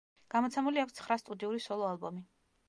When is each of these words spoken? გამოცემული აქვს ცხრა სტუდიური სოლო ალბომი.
გამოცემული 0.35 0.81
აქვს 0.83 0.97
ცხრა 1.01 1.19
სტუდიური 1.23 1.63
სოლო 1.67 1.87
ალბომი. 1.91 2.25